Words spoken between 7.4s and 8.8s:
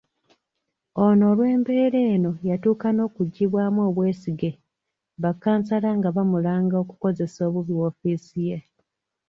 obubi woofiisi ye.